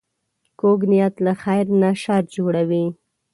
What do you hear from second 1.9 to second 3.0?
شر جوړوي